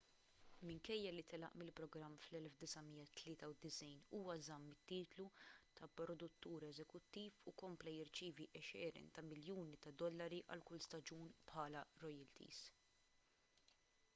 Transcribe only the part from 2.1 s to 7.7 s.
fl-1993 huwa żamm it-titlu ta' produttur eżekuttiv u